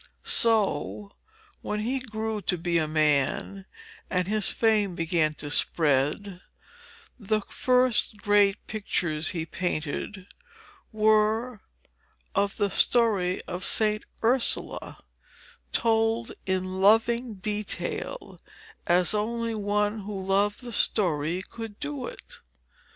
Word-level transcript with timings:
So, 0.23 1.11
when 1.61 1.81
he 1.81 1.99
grew 1.99 2.41
to 2.41 2.57
be 2.57 2.79
a 2.79 2.87
man, 2.87 3.67
and 4.09 4.27
his 4.27 4.49
fame 4.49 4.95
began 4.95 5.35
to 5.35 5.51
spread, 5.51 6.41
the 7.19 7.41
first 7.49 8.17
great 8.17 8.65
pictures 8.65 9.27
he 9.27 9.45
painted 9.45 10.25
were 10.91 11.61
of 12.33 12.55
the 12.57 12.71
story 12.71 13.43
of 13.43 13.63
St. 13.63 14.03
Ursula, 14.23 14.97
told 15.71 16.31
in 16.47 16.81
loving 16.81 17.35
detail, 17.35 18.41
as 18.87 19.13
only 19.13 19.53
one 19.53 19.99
who 19.99 20.19
loved 20.25 20.61
the 20.61 20.71
story 20.71 21.43
could 21.47 21.79
do 21.79 22.07
it. 22.07 22.41